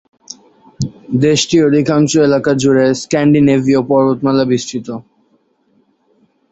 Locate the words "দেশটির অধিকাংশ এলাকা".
1.21-2.51